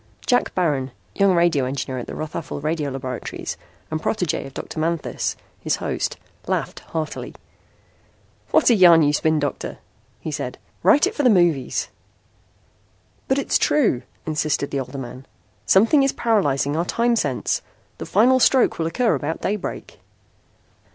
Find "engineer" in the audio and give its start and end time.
1.65-1.99